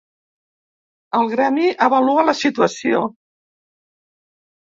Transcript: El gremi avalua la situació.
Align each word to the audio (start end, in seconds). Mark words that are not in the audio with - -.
El 1.19 1.29
gremi 1.33 1.67
avalua 1.89 2.25
la 2.31 2.35
situació. 2.41 3.03